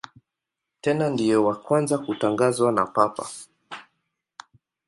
[0.81, 3.25] Tena ndiye wa kwanza kutangazwa na Papa.